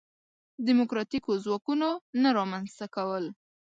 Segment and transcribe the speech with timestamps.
[0.67, 1.89] دیموکراتیکو ځواکونو
[2.21, 3.25] نه رامنځته کول.